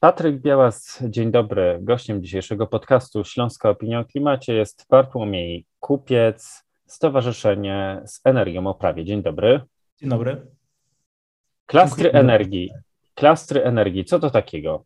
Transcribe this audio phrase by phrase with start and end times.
[0.00, 1.78] Patryk Białas, dzień dobry.
[1.82, 9.04] Gościem dzisiejszego podcastu Śląska Opinia o Klimacie jest Bartłomiej Kupiec, Stowarzyszenie z Energią o Prawie.
[9.04, 9.60] Dzień dobry.
[10.00, 10.46] Dzień dobry.
[11.66, 12.22] Klastry Dziękuję.
[12.22, 12.70] energii.
[13.14, 14.84] Klastry energii, co to takiego?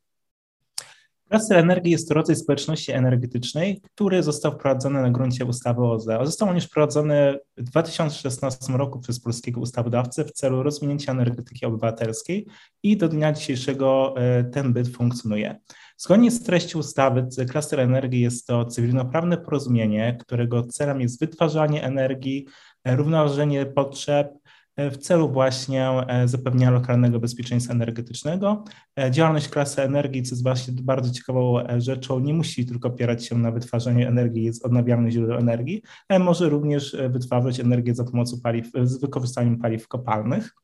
[1.33, 6.19] Klastry energii jest to rodzaj społeczności energetycznej, który został wprowadzony na gruncie ustawy OZE.
[6.23, 12.47] Został on już wprowadzony w 2016 roku przez polskiego ustawodawcę w celu rozwinięcia energetyki obywatelskiej
[12.83, 15.61] i do dnia dzisiejszego e, ten byt funkcjonuje.
[15.97, 22.47] Zgodnie z treścią ustawy, klaster energii jest to cywilnoprawne porozumienie, którego celem jest wytwarzanie energii,
[22.85, 24.42] e, równoważenie potrzeb,
[24.77, 28.65] w celu właśnie e, zapewnienia lokalnego bezpieczeństwa energetycznego.
[28.99, 33.39] E, działalność klasy energii, co jest właśnie bardzo ciekawą rzeczą, nie musi tylko opierać się
[33.39, 38.67] na wytwarzaniu energii z odnawialnych źródeł energii, ale może również wytwarzać energię za pomocą paliw,
[38.83, 40.55] z wykorzystaniem paliw kopalnych.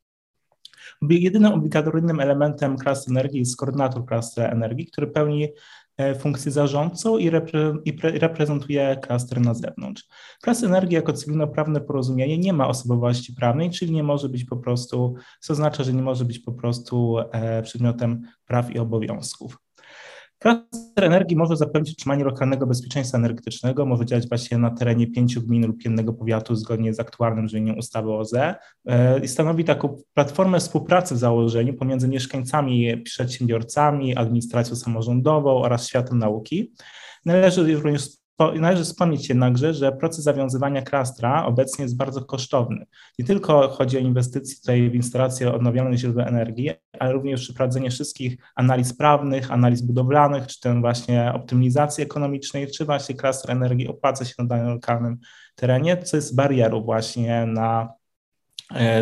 [1.03, 5.49] Jedynym obligatoryjnym elementem klasy energii jest koordynator klasy energii, który pełni
[5.99, 10.05] E, funkcję zarządcą i, repre, i pre, reprezentuje klaster na zewnątrz.
[10.43, 15.15] Klas energii jako cywilnoprawne porozumienie nie ma osobowości prawnej, czyli nie może być po prostu,
[15.41, 19.68] co oznacza, że nie może być po prostu e, przedmiotem praw i obowiązków.
[20.39, 25.67] Klaster energii może zapewnić utrzymanie lokalnego bezpieczeństwa energetycznego, może działać właśnie na terenie pięciu gmin
[25.67, 28.55] lub jednego powiatu zgodnie z aktualnym brzmieniem ustawy OZE
[28.87, 36.19] e, i stanowi taką platformę współpracy w założeniu pomiędzy mieszkańcami, przedsiębiorcami, administracją samorządową oraz światem
[36.19, 36.73] nauki.
[37.25, 42.87] Należy również Należy wspomnieć jednakże, że proces zawiązywania klastra obecnie jest bardzo kosztowny.
[43.19, 48.37] Nie tylko chodzi o inwestycje tutaj w instalacje odnawialnych źródeł energii, ale również przeprowadzenie wszystkich
[48.57, 54.35] analiz prawnych, analiz budowlanych, czy ten właśnie optymalizacji ekonomicznej, czy właśnie klastr energii opłaca się
[54.39, 55.19] na danym lokalnym
[55.55, 57.98] terenie, co jest barierą właśnie na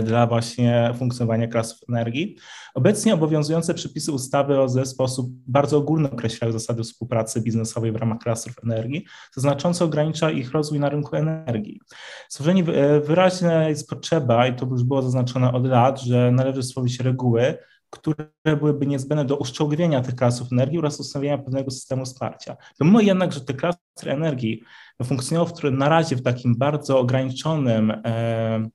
[0.02, 2.36] dla właśnie funkcjonowania klas energii.
[2.74, 8.18] Obecnie obowiązujące przepisy ustawy OZE w sposób bardzo ogólny określają zasady współpracy biznesowej w ramach
[8.18, 11.80] klastrów energii, co znacząco ogranicza ich rozwój na rynku energii.
[12.28, 17.00] Stworzenie e, wyraźna jest potrzeba, i to już było zaznaczone od lat, że należy stworzyć
[17.00, 17.58] reguły,
[17.90, 22.56] które byłyby niezbędne do uszczegółowienia tych klasów energii oraz ustanowienia pewnego systemu wsparcia.
[22.78, 24.62] Pomimo jednak, że te klastry energii
[25.04, 28.68] funkcjonują w, na razie w takim bardzo ograniczonym e,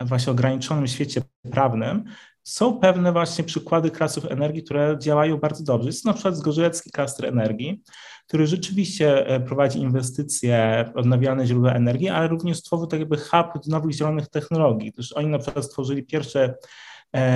[0.00, 2.04] właśnie ograniczonym świecie prawnym,
[2.44, 5.88] są pewne właśnie przykłady klasów energii, które działają bardzo dobrze.
[5.88, 7.82] Jest na przykład Zgorzelecki klaster energii,
[8.26, 13.66] który rzeczywiście e, prowadzi inwestycje w odnawialne źródła energii, ale również stworzył tak jakby hub
[13.66, 14.92] nowych zielonych technologii.
[14.92, 16.54] Też oni na przykład stworzyli pierwsze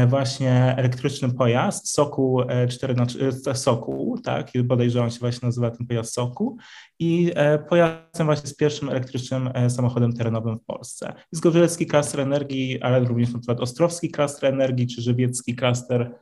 [0.07, 3.07] właśnie elektryczny pojazd, Soku 4 na
[3.55, 6.57] Soku, tak, bodajże on się właśnie nazywa ten pojazd Soku
[6.99, 11.13] i e, pojazdem właśnie z pierwszym elektrycznym e, samochodem terenowym w Polsce.
[11.33, 16.15] Jest Gorzelecki klaster energii, ale również na przykład Ostrowski klaster energii czy Żywiecki klaster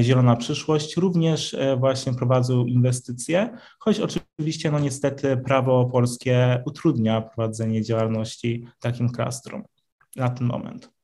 [0.00, 8.66] Zielona Przyszłość również właśnie prowadzą inwestycje, choć oczywiście no niestety prawo polskie utrudnia prowadzenie działalności
[8.80, 9.64] takim klastrom
[10.16, 10.99] na ten moment.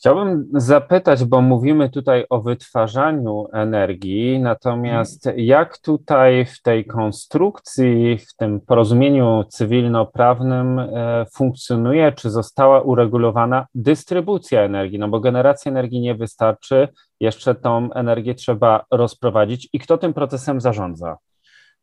[0.00, 8.36] Chciałbym zapytać, bo mówimy tutaj o wytwarzaniu energii, natomiast jak tutaj w tej konstrukcji, w
[8.36, 14.98] tym porozumieniu cywilnoprawnym e, funkcjonuje, czy została uregulowana dystrybucja energii?
[14.98, 16.88] No bo generacja energii nie wystarczy,
[17.20, 21.16] jeszcze tą energię trzeba rozprowadzić i kto tym procesem zarządza?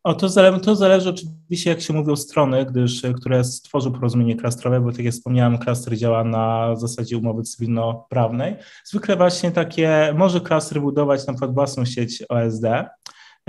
[0.04, 4.82] O, to, zależy, to zależy oczywiście, jak się mówią strony, gdyż, które stworzą porozumienie klastrowe,
[4.82, 8.56] bo tak jak wspomniałem, klaster działa na zasadzie umowy cywilnoprawnej.
[8.86, 12.86] Zwykle właśnie takie, może klaster budować na przykład własną sieć OSD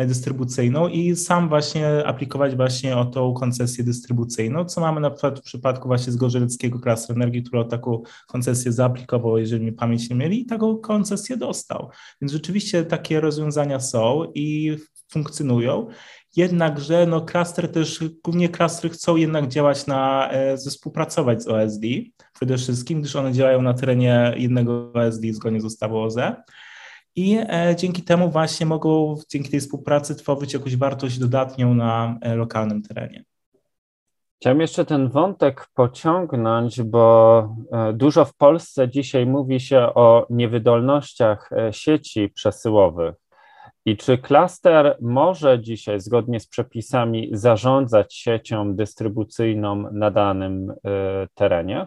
[0.06, 5.42] dystrybucyjną i sam właśnie aplikować właśnie o tą koncesję dystrybucyjną, co mamy na przykład w
[5.42, 10.40] przypadku właśnie Zgorzeleckiego Klasy Energii, który o taką koncesję zaaplikował, jeżeli mi pamięć nie mieli
[10.40, 11.90] i taką koncesję dostał.
[12.20, 14.76] Więc rzeczywiście takie rozwiązania są i
[15.10, 15.88] funkcjonują.
[16.36, 21.82] Jednakże no, klaster też, głównie klastry chcą jednak działać na, e, współpracować z OSD
[22.34, 26.36] przede wszystkim, gdyż one działają na terenie jednego OSD zgodnie z ustawą OZE.
[27.16, 32.34] I e, dzięki temu właśnie mogą dzięki tej współpracy tworzyć jakąś wartość dodatnią na e,
[32.34, 33.24] lokalnym terenie.
[34.40, 41.50] Chciałem jeszcze ten wątek pociągnąć, bo e, dużo w Polsce dzisiaj mówi się o niewydolnościach
[41.52, 43.14] e, sieci przesyłowych.
[43.88, 50.74] I czy klaster może dzisiaj, zgodnie z przepisami, zarządzać siecią dystrybucyjną na danym y,
[51.34, 51.86] terenie?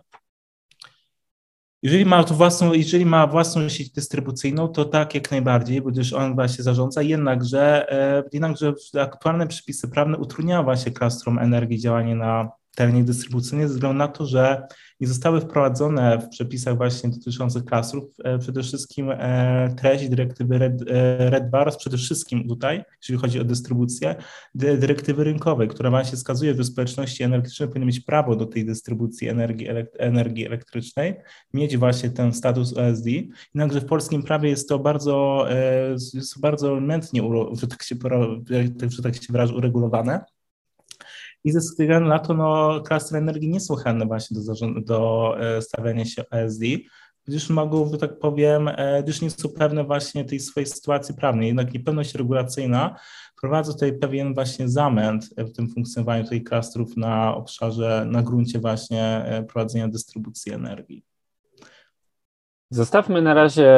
[1.83, 6.63] Jeżeli ma, własną, jeżeli ma własną sieć dystrybucyjną, to tak jak najbardziej, gdyż on właśnie
[6.63, 13.67] zarządza, jednakże, e, jednakże aktualne przepisy prawne utrudniają właśnie klastrom energii działanie na terenie dystrybucyjnej
[13.67, 14.67] ze względu na to, że
[14.99, 20.81] nie zostały wprowadzone w przepisach właśnie dotyczących klasów e, przede wszystkim e, treść dyrektywy RED,
[20.81, 24.15] e, RED 2 oraz przede wszystkim tutaj, jeżeli chodzi o dystrybucję,
[24.55, 29.67] dyrektywy rynkowej, która właśnie wskazuje, że społeczności energetyczne powinny mieć prawo do tej dystrybucji energii,
[29.99, 31.15] energii elektrycznej,
[31.53, 33.09] mieć właśnie ten status OSD.
[33.55, 35.45] Jednakże w polskim prawie jest to bardzo,
[36.13, 37.21] jest bardzo mętnie,
[37.61, 37.95] że tak się,
[38.89, 40.23] że tak się wyrażę, uregulowane
[41.43, 45.61] i ze względu na to no, klasy energii nie są chętne właśnie do, do e,
[45.61, 46.63] stawiania się OSD,
[47.27, 51.47] gdyż mogą, że tak powiem, e, gdyż nie są pewne właśnie tej swojej sytuacji prawnej.
[51.47, 52.95] Jednak niepewność regulacyjna
[53.37, 59.03] wprowadza tutaj pewien właśnie zamęt w tym funkcjonowaniu tej klastrów na obszarze, na gruncie właśnie
[59.03, 61.10] e, prowadzenia dystrybucji energii.
[62.73, 63.69] Zostawmy na razie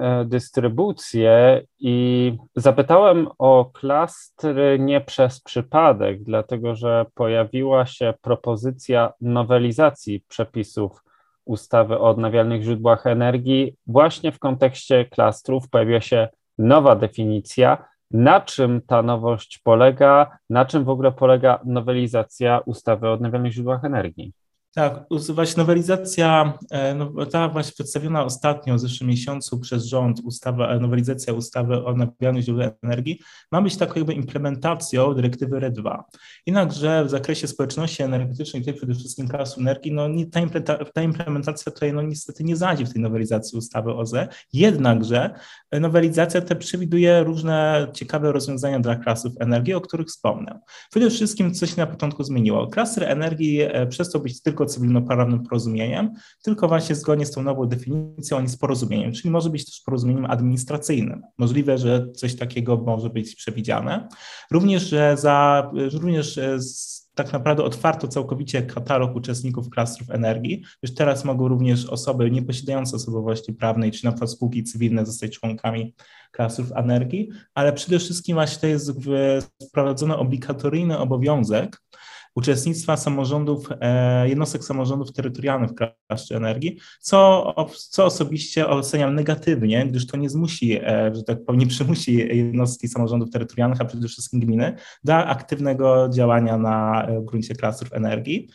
[0.00, 10.24] e, dystrybucję i zapytałem o klastry nie przez przypadek, dlatego że pojawiła się propozycja nowelizacji
[10.28, 11.02] przepisów
[11.44, 13.76] ustawy o odnawialnych źródłach energii.
[13.86, 16.28] Właśnie w kontekście klastrów pojawiła się
[16.58, 17.84] nowa definicja.
[18.10, 20.38] Na czym ta nowość polega?
[20.50, 24.32] Na czym w ogóle polega nowelizacja ustawy o odnawialnych źródłach energii?
[24.74, 30.68] Tak, właśnie nowelizacja, e, no, ta właśnie przedstawiona ostatnio w zeszłym miesiącu przez rząd ustawa,
[30.68, 33.20] e, nowelizacja ustawy o odnawialnych źródłach energii
[33.52, 36.04] ma być taką jakby implementacją dyrektywy RED 2.
[36.46, 40.08] Jednakże w zakresie społeczności energetycznej, tutaj przede wszystkim klas energii, no
[40.64, 45.30] ta, ta implementacja tutaj no niestety nie zajdzie w tej nowelizacji ustawy OZE, jednakże
[45.80, 50.60] nowelizacja ta przewiduje różne ciekawe rozwiązania dla klasów energii, o których wspomnę.
[50.90, 52.66] Przede wszystkim coś na początku zmieniło.
[52.66, 56.12] Klasy energii e, przestał być tylko tylko cywilnoprawnym porozumieniem,
[56.42, 59.80] tylko właśnie zgodnie z tą nową definicją, a nie z porozumieniem, czyli może być też
[59.80, 61.22] porozumieniem administracyjnym.
[61.38, 64.08] Możliwe, że coś takiego może być przewidziane.
[64.50, 66.40] Również, że za, również
[67.14, 70.62] tak naprawdę otwarto całkowicie katalog uczestników klastrów energii.
[70.82, 75.94] Już teraz mogą również osoby nieposiadające osobowości prawnej, czy na przykład spółki cywilne zostać członkami
[76.30, 78.92] klastrów energii, ale przede wszystkim właśnie to jest
[79.68, 81.82] wprowadzony obligatoryjny obowiązek
[82.34, 85.74] uczestnictwa samorządów, e, jednostek samorządów terytorialnych w
[86.08, 87.54] klastrze energii, co,
[87.90, 92.88] co osobiście oceniam negatywnie, gdyż to nie zmusi, e, że tak powiem, nie przymusi jednostki
[92.88, 98.48] samorządów terytorialnych, a przede wszystkim gminy do aktywnego działania na e, gruncie klastrów energii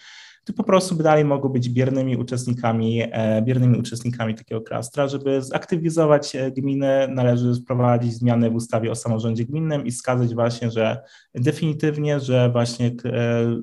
[0.48, 5.08] to po prostu dalej mogą być biernymi uczestnikami, e, biernymi uczestnikami takiego klastra.
[5.08, 10.72] Żeby zaktywizować e, gminy, należy wprowadzić zmiany w ustawie o samorządzie gminnym i wskazać właśnie,
[10.72, 11.02] że
[11.36, 12.92] definitywnie, że właśnie, e,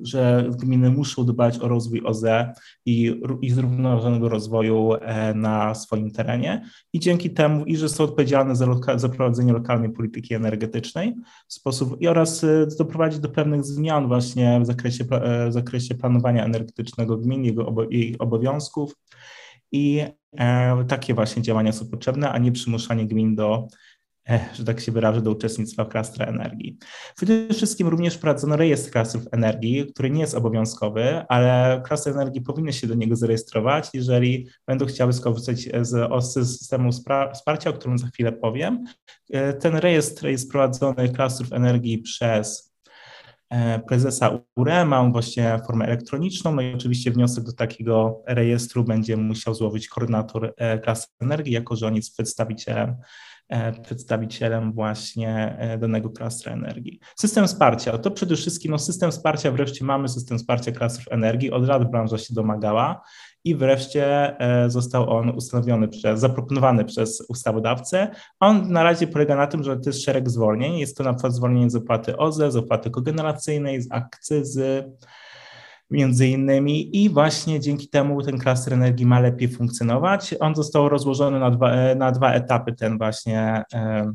[0.03, 2.53] że gminy muszą dbać o rozwój OZE
[2.85, 4.91] i, i zrównoważonego rozwoju
[5.35, 9.89] na swoim terenie i dzięki temu, i że są odpowiedzialne za, loka, za prowadzenie lokalnej
[9.89, 11.15] polityki energetycznej
[11.47, 12.45] w sposób i oraz
[12.77, 15.03] doprowadzić do pewnych zmian właśnie w zakresie,
[15.49, 18.95] w zakresie planowania energetycznego politycznego gmin, jego obo jej obowiązków
[19.71, 20.03] i
[20.37, 23.67] e, takie właśnie działania są potrzebne, a nie przymuszanie gmin do
[24.29, 26.77] e, że tak się wyrażę, do uczestnictwa w klastrze energii.
[27.15, 32.73] Przede wszystkim również wprowadzono rejestr klastrów energii, który nie jest obowiązkowy, ale klasy energii powinny
[32.73, 36.89] się do niego zarejestrować, jeżeli będą chciały skorzystać z, z systemu
[37.33, 38.85] wsparcia, o którym za chwilę powiem.
[39.31, 42.74] E, ten rejestr jest prowadzony klastrów energii przez E,
[43.87, 49.17] prezesa URE, ma on właśnie formę elektroniczną, no i oczywiście wniosek do takiego rejestru będzie
[49.17, 52.95] musiał złożyć koordynator e, klasy energii, jako że on jest przedstawicielem
[53.49, 56.99] e, przedstawicielem właśnie danego klastra energii.
[57.15, 61.67] System wsparcia, to przede wszystkim no, system wsparcia, wreszcie mamy system wsparcia klastrów energii, od
[61.67, 63.01] lat branża się domagała
[63.45, 68.07] i wreszcie e, został on ustanowiony przez, zaproponowany przez ustawodawcę.
[68.39, 70.77] On na razie polega na tym, że to jest szereg zwolnień.
[70.77, 74.91] Jest to na przykład zwolnienie z opłaty OZE, z opłaty kogeneracyjnej, z akcyzy,
[75.89, 80.35] między innymi i właśnie dzięki temu ten klaster energii ma lepiej funkcjonować.
[80.39, 84.13] On został rozłożony na dwa, e, na dwa etapy, ten właśnie e,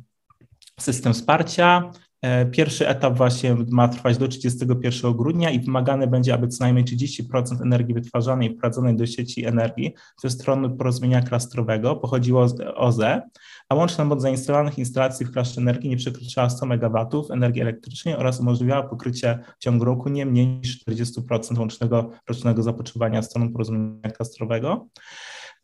[0.81, 1.91] system wsparcia.
[2.23, 6.85] E, pierwszy etap właśnie ma trwać do 31 grudnia i wymagane będzie, aby co najmniej
[6.85, 13.23] 30% energii wytwarzanej wprowadzonej do sieci energii ze strony porozumienia klastrowego pochodziło z OZE,
[13.69, 18.41] a łączna moc zainstalowanych instalacji w klastrze energii nie przekroczyła 100 MW energii elektrycznej oraz
[18.41, 24.87] umożliwiała pokrycie w ciągu roku nie mniej niż 40% łącznego rocznego zapotrzebowania stroną porozumienia klastrowego.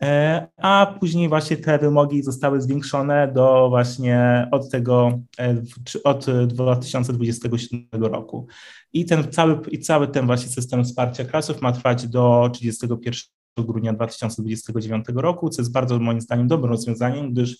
[0.02, 5.62] E, a później właśnie te wymogi zostały zwiększone do właśnie od tego, e,
[6.04, 8.46] od 2027 roku.
[8.92, 13.20] I ten cały, i cały ten właśnie system wsparcia klasów ma trwać do 31
[13.58, 17.56] grudnia 2029 roku, co jest bardzo moim zdaniem dobrym rozwiązaniem, gdyż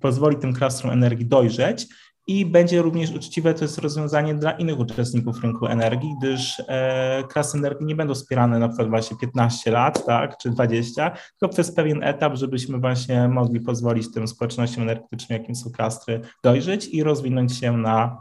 [0.00, 1.86] pozwoli tym klastrom energii dojrzeć
[2.26, 7.58] i będzie również uczciwe, to jest rozwiązanie dla innych uczestników rynku energii, gdyż e, klasy
[7.58, 12.02] energii nie będą wspierane na przykład właśnie 15 lat, tak, czy 20, tylko przez pewien
[12.02, 17.76] etap, żebyśmy właśnie mogli pozwolić tym społecznościom energetycznym, jakim są klastry, dojrzeć i rozwinąć się
[17.76, 18.18] na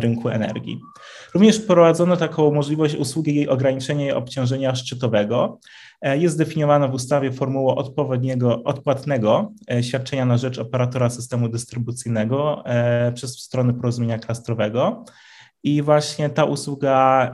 [0.00, 0.80] rynku energii.
[1.34, 5.58] Również wprowadzono taką możliwość usługi ograniczenia obciążenia szczytowego.
[6.00, 12.62] E, jest zdefiniowana w ustawie formuła odpowiedniego, odpłatnego e, świadczenia na rzecz operatora systemu dystrybucyjnego
[12.66, 15.04] e, przez stronę porozumienia klastrowego.
[15.62, 17.32] I właśnie ta usługa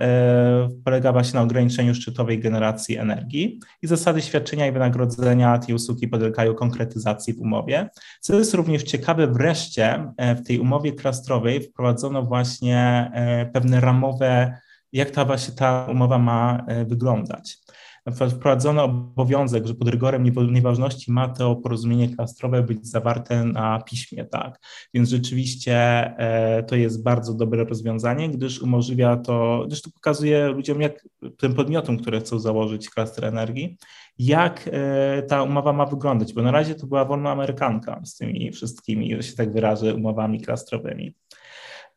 [0.85, 6.54] polega właśnie na ograniczeniu szczytowej generacji energii i zasady świadczenia i wynagrodzenia tej usługi podlegają
[6.54, 7.88] konkretyzacji w umowie.
[8.21, 13.11] Co jest również ciekawe, wreszcie w tej umowie klastrowej wprowadzono właśnie
[13.52, 14.59] pewne ramowe,
[14.99, 17.59] jak ta właśnie ta umowa ma wyglądać
[18.07, 23.81] na przykład wprowadzono obowiązek, że pod rygorem nieważności ma to porozumienie klastrowe być zawarte na
[23.81, 24.61] piśmie, tak.
[24.95, 25.77] Więc rzeczywiście
[26.19, 31.55] e, to jest bardzo dobre rozwiązanie, gdyż umożliwia to, gdyż to pokazuje ludziom, jak tym
[31.55, 33.77] podmiotom, które chcą założyć klaster energii,
[34.19, 38.53] jak e, ta umowa ma wyglądać, bo na razie to była wolna amerykanka z tymi
[38.53, 41.15] wszystkimi, że się tak wyrażę, umowami klastrowymi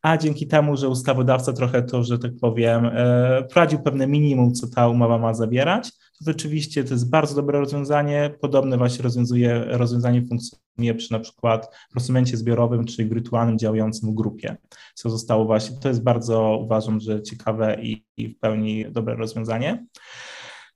[0.01, 4.68] a dzięki temu, że ustawodawca trochę to, że tak powiem, e, wprowadził pewne minimum, co
[4.68, 8.36] ta umowa ma zawierać, to rzeczywiście to jest bardzo dobre rozwiązanie.
[8.42, 14.58] Podobne właśnie rozwiązuje, rozwiązanie funkcjonuje przy na przykład prosumencie zbiorowym, czyli wirtualnym działającym w grupie,
[14.96, 19.86] co zostało właśnie, to jest bardzo uważam, że ciekawe i, i w pełni dobre rozwiązanie.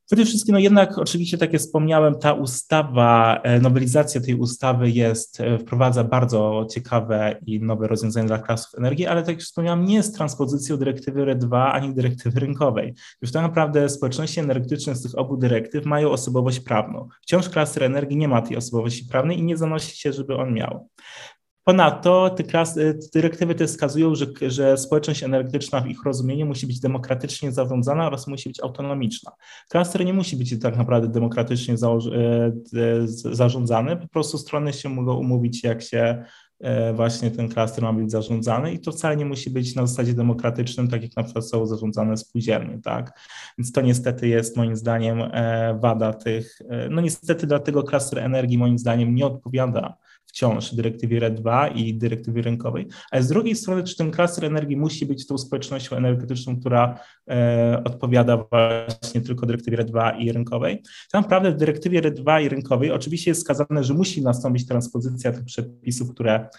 [0.05, 5.41] Przede wszystkim, no jednak oczywiście, tak jak wspomniałem, ta ustawa, e, nowelizacja tej ustawy jest,
[5.41, 9.95] e, wprowadza bardzo ciekawe i nowe rozwiązania dla klasów energii, ale tak jak wspomniałem, nie
[9.95, 12.93] jest transpozycją dyrektywy RED 2 ani dyrektywy rynkowej.
[13.21, 17.07] Już tak naprawdę społeczności energetyczne z tych obu dyrektyw mają osobowość prawną.
[17.21, 20.87] Wciąż klaster energii nie ma tej osobowości prawnej i nie zanosi się, żeby on miał.
[21.63, 26.67] Ponadto te, klasy, te dyrektywy te wskazują, że, że społeczność energetyczna w ich rozumieniu musi
[26.67, 29.31] być demokratycznie zarządzana oraz musi być autonomiczna.
[29.69, 31.77] Klaster nie musi być tak naprawdę demokratycznie e,
[33.07, 36.23] zarządzany, po prostu strony się mogą umówić, jak się
[36.59, 40.13] e, właśnie ten klaster ma być zarządzany i to wcale nie musi być na zasadzie
[40.13, 43.19] demokratycznym, tak jak na przykład są zarządzane spółdzielnie, tak?
[43.57, 48.79] Więc to niestety jest moim zdaniem e, wada tych, no niestety dlatego klaster energii moim
[48.79, 49.97] zdaniem nie odpowiada
[50.31, 54.77] wciąż dyrektywie RED 2 i dyrektywie rynkowej, ale z drugiej strony, czy ten klaster energii
[54.77, 60.81] musi być tą społecznością energetyczną, która e, odpowiada właśnie tylko dyrektywie RED 2 i rynkowej.
[61.11, 65.31] Tak naprawdę w dyrektywie RED 2 i rynkowej oczywiście jest wskazane, że musi nastąpić transpozycja
[65.31, 66.49] tych przepisów, które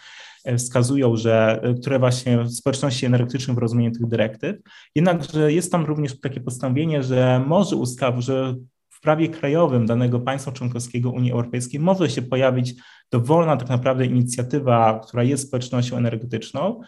[0.44, 4.56] e, wskazują, że, e, które właśnie społeczności energetycznych w rozumieniu tych dyrektyw.
[4.94, 8.54] Jednakże jest tam również takie postanowienie, że może ustaw, że
[9.02, 12.74] prawie krajowym danego państwa członkowskiego Unii Europejskiej może się pojawić
[13.10, 16.80] dowolna tak naprawdę inicjatywa, która jest społecznością energetyczną,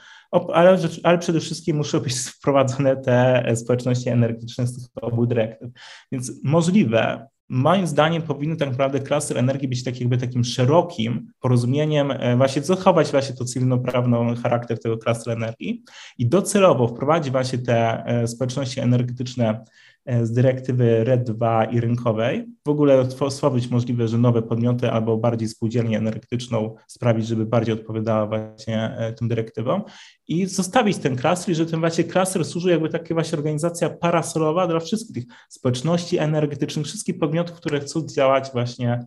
[0.53, 5.71] ale, ale przede wszystkim muszą być wprowadzone te społeczności energetyczne z tych obu dyrektyw.
[6.13, 12.11] Więc możliwe, moim zdaniem powinny tak naprawdę klaster energii być tak jakby takim szerokim porozumieniem,
[12.11, 15.85] e, właśnie zachować właśnie to cywilnoprawny charakter tego klaster energii
[16.19, 19.65] i docelowo wprowadzić właśnie te e, społeczności energetyczne
[20.07, 22.47] z dyrektywy RED 2 i rynkowej.
[22.67, 28.27] W ogóle stworzyć możliwe, że nowe podmioty albo bardziej spółdzielnię energetyczną sprawić, żeby bardziej odpowiadała
[28.27, 29.83] właśnie e, tym dyrektywom
[30.29, 34.67] i zostawić ten klaster i że ten właśnie klaster służy jakby taka właśnie organizacja parasolowa
[34.67, 39.07] dla wszystkich społeczności energetycznych, wszystkich podmiotów, które chcą działać właśnie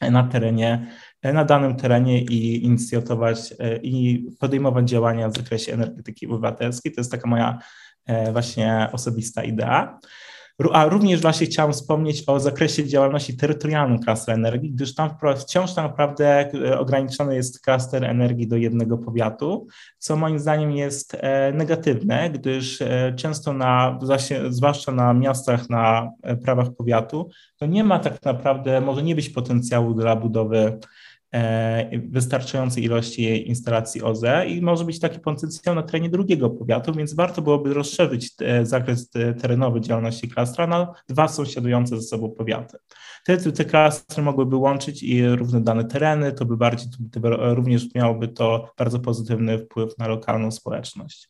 [0.00, 0.86] na terenie,
[1.22, 6.92] na danym terenie i inicjować i podejmować działania w zakresie energetyki obywatelskiej.
[6.92, 7.93] To jest taka moja E,
[8.32, 9.98] właśnie osobista idea.
[10.72, 15.84] A również właśnie chciałem wspomnieć o zakresie działalności terytorialnym klaster energii, gdyż tam wciąż tak
[15.84, 19.66] naprawdę e, ograniczony jest klaster energii do jednego powiatu,
[19.98, 22.82] co moim zdaniem jest e, negatywne, gdyż
[23.16, 23.98] często na,
[24.48, 26.10] zwłaszcza na miastach na
[26.44, 30.78] prawach powiatu, to nie ma tak naprawdę, może nie być potencjału dla budowy
[31.13, 31.13] E,
[32.08, 37.42] wystarczającej ilości instalacji OZE i może być taki potencjał na terenie drugiego powiatu, więc warto
[37.42, 38.30] byłoby rozszerzyć
[38.62, 39.10] zakres
[39.42, 42.78] terenowy działalności klastra na dwa sąsiadujące ze sobą powiaty.
[43.24, 46.88] Te, te klastry mogłyby łączyć i równe dane tereny, to by bardziej,
[47.40, 51.28] również miałoby to bardzo pozytywny wpływ na lokalną społeczność.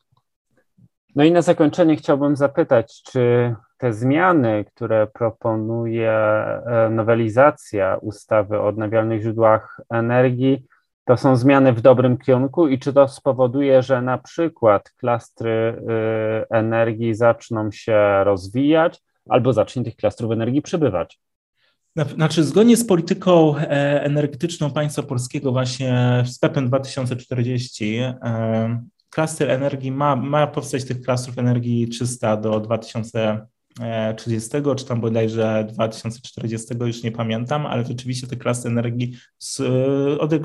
[1.16, 8.66] No i na zakończenie chciałbym zapytać, czy te zmiany, które proponuje e, nowelizacja ustawy o
[8.66, 10.64] odnawialnych źródłach energii,
[11.04, 16.54] to są zmiany w dobrym kierunku i czy to spowoduje, że na przykład klastry y,
[16.56, 21.20] energii zaczną się rozwijać albo zacznie tych klastrów energii przybywać?
[22.14, 28.00] Znaczy, zgodnie z polityką e, energetyczną państwa polskiego, właśnie z PEP-em 2040,
[29.10, 32.60] klaster energii ma, ma powstać tych klastrów energii 300 do
[33.74, 39.16] 2030, czy tam bodajże 2040, już nie pamiętam, ale rzeczywiście te klasy energii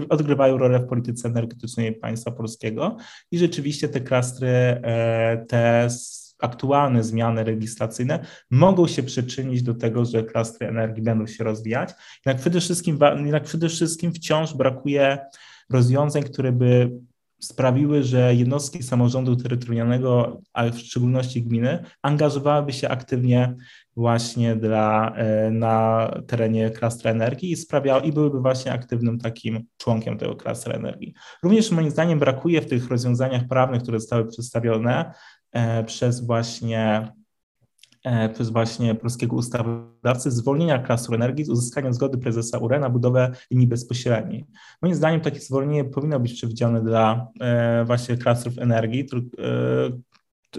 [0.09, 2.97] odgrywają rolę w polityce energetycznej państwa polskiego
[3.31, 5.89] i rzeczywiście te klastry, e, te
[6.39, 11.89] aktualne zmiany legislacyjne mogą się przyczynić do tego, że klastry energii będą się rozwijać.
[12.25, 15.17] Jednak przede wszystkim, jednak przede wszystkim wciąż brakuje
[15.69, 16.91] rozwiązań, które by
[17.39, 23.55] sprawiły, że jednostki samorządu terytorialnego, ale w szczególności gminy, angażowałyby się aktywnie
[23.95, 30.17] właśnie dla, e, na terenie klastra energii i sprawiały, i byłyby właśnie aktywnym takim członkiem
[30.17, 31.13] tego klastra energii.
[31.43, 35.13] Również moim zdaniem brakuje w tych rozwiązaniach prawnych, które zostały przedstawione,
[35.51, 37.11] E, przez właśnie
[38.33, 43.67] przez właśnie polskiego ustawodawcy zwolnienia klastru energii z uzyskania zgody prezesa URE na budowę linii
[43.67, 44.45] bezpośredniej.
[44.81, 49.05] Moim zdaniem takie zwolnienie powinno być przewidziane dla e, właśnie klastrów energii,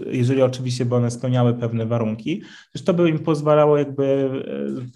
[0.05, 2.41] jeżeli oczywiście by one spełniały pewne warunki,
[2.73, 4.29] też to by im pozwalało jakby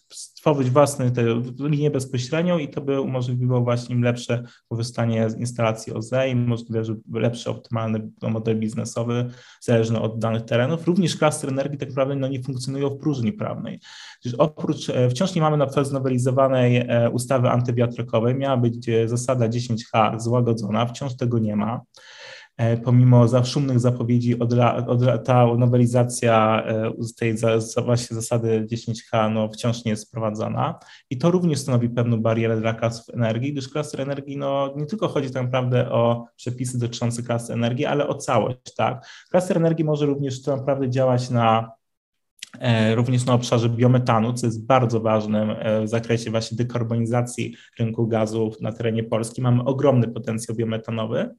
[0.10, 5.94] stworzyć własne te linie bezpośrednią i to by umożliwiło właśnie im lepsze korzystanie z instalacji
[5.94, 6.84] OZE i możliwe,
[7.14, 9.30] lepszy, optymalny model biznesowy,
[9.62, 10.88] zależny od danych terenów.
[10.88, 13.80] Również klastry energii tak naprawdę no, nie funkcjonują w próżni prawnej.
[14.20, 19.50] Przecież oprócz, e, wciąż nie mamy na przykład znowelizowanej e, ustawy antywiatrakowej, miała być zasada
[19.50, 21.82] 10H złagodzona, wciąż tego nie ma.
[22.58, 24.54] E, pomimo za szumnych zapowiedzi od,
[24.88, 30.80] od, ta nowelizacja e, z tej za, właśnie zasady 10H no, wciąż nie jest wprowadzana
[31.10, 35.08] i to również stanowi pewną barierę dla klasów energii, gdyż klasy energii no, nie tylko
[35.08, 38.76] chodzi tak naprawdę o przepisy dotyczące klasy energii, ale o całość.
[38.78, 39.06] Tak?
[39.32, 41.72] Klaser energii może również tak naprawdę działać na
[42.60, 48.62] e, również na obszarze biometanu, co jest bardzo ważnym w zakresie właśnie dekarbonizacji rynku gazów
[48.62, 49.42] na terenie Polski.
[49.42, 51.36] Mamy ogromny potencjał biometanowy.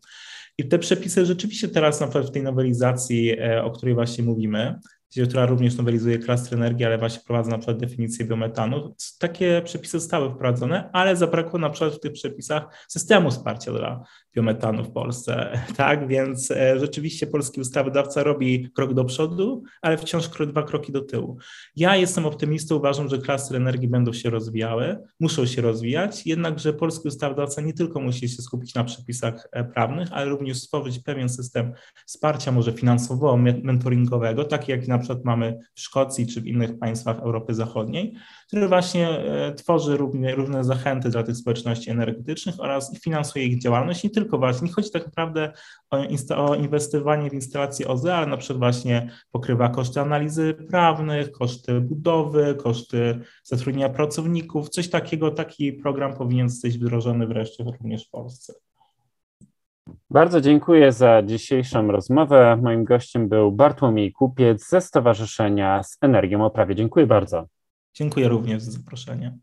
[0.58, 4.80] I te przepisy rzeczywiście teraz na przykład w tej nowelizacji, e, o której właśnie mówimy,
[5.28, 8.94] która również nowelizuje klastry energii, ale właśnie wprowadza na przykład definicję biometanu.
[9.18, 14.04] Takie przepisy zostały wprowadzone, ale zabrakło na przykład w tych przepisach systemu wsparcia dla
[14.36, 15.52] biometanu w Polsce.
[15.76, 21.00] Tak, więc e, rzeczywiście polski ustawodawca robi krok do przodu, ale wciąż dwa kroki do
[21.00, 21.36] tyłu.
[21.76, 27.08] Ja jestem optymistą, uważam, że klastry energii będą się rozwijały, muszą się rozwijać, jednakże polski
[27.08, 31.72] ustawodawca nie tylko musi się skupić na przepisach e, prawnych, ale również stworzyć pewien system
[32.06, 37.18] wsparcia, może finansowo, mentoringowego, taki jak na przykład mamy w Szkocji czy w innych państwach
[37.18, 38.14] Europy Zachodniej,
[38.46, 39.96] który właśnie e, tworzy
[40.36, 44.04] równe zachęty dla tych społeczności energetycznych oraz finansuje ich działalność.
[44.04, 45.52] Nie tylko właśnie, nie chodzi tak naprawdę
[45.91, 45.99] o,
[46.36, 52.54] o inwestowanie w instalacje OZE, ale na przykład właśnie pokrywa koszty analizy prawnych, koszty budowy,
[52.54, 58.54] koszty zatrudnienia pracowników, coś takiego, taki program powinien zostać wdrożony wreszcie również w Polsce.
[60.10, 62.58] Bardzo dziękuję za dzisiejszą rozmowę.
[62.62, 66.75] Moim gościem był Bartłomiej Kupiec ze Stowarzyszenia z Energią o Prawie.
[66.75, 67.47] Dziękuję bardzo.
[67.95, 69.39] Dziękuję również za zaproszenie.